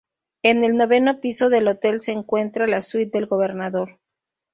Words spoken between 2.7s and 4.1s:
Suite del Gobernador.